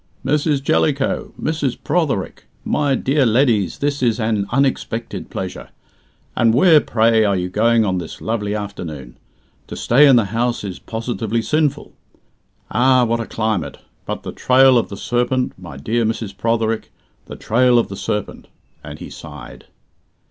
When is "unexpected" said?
4.49-5.29